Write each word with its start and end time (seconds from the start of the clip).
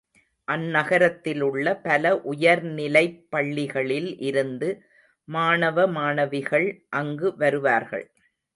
அந்நகரத்திலுள்ள 0.47 1.73
பல 1.81 2.13
உயர்நிலைப் 2.23 3.19
பள்ளிகளில் 3.29 4.19
இருந்து 4.21 4.69
மாணவ 5.27 5.87
மாணவிகள் 5.91 6.67
அங்கு 6.95 7.29
வருவார்கள். 7.37 8.07